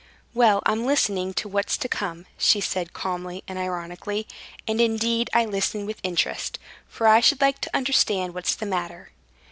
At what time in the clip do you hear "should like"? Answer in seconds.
7.19-7.61